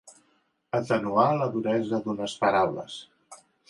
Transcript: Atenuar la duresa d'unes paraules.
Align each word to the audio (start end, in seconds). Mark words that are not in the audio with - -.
Atenuar 0.79 1.27
la 1.43 1.51
duresa 1.59 2.03
d'unes 2.09 2.39
paraules. 2.43 3.01